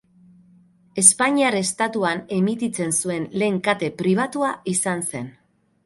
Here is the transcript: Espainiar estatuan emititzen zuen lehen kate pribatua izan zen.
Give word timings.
Espainiar 1.01 1.57
estatuan 1.59 2.23
emititzen 2.39 2.97
zuen 3.03 3.31
lehen 3.43 3.63
kate 3.71 3.95
pribatua 4.03 4.55
izan 4.77 5.11
zen. 5.13 5.31